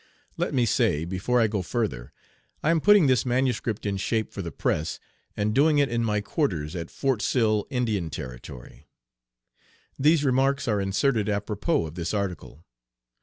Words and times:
Let 0.35 0.51
me 0.51 0.65
say, 0.65 1.05
before 1.05 1.39
I 1.39 1.45
go 1.45 1.61
further, 1.61 2.11
I 2.63 2.71
am 2.71 2.81
putting 2.81 3.05
this 3.05 3.23
manuscript 3.23 3.85
in 3.85 3.97
shape 3.97 4.31
for 4.31 4.41
the 4.41 4.51
press, 4.51 4.99
and 5.37 5.53
doing 5.53 5.77
it 5.77 5.89
in 5.89 6.03
my 6.03 6.21
quarters 6.21 6.75
at 6.75 6.89
Fort 6.89 7.21
Sill, 7.21 7.67
I. 7.71 7.79
T. 7.81 8.85
These 9.99 10.23
remarks 10.23 10.67
are 10.67 10.81
inserted 10.81 11.29
apropos 11.29 11.85
of 11.85 11.93
this 11.93 12.15
article. 12.15 12.65